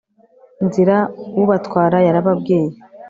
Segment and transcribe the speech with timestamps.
[0.65, 0.95] Nzira
[1.41, 2.71] ubatwara yarababwiye